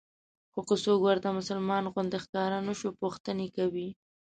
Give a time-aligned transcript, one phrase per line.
[0.51, 3.87] خو که څوک ورته مسلمان غوندې ښکاره نه شو پوښتنې کوي.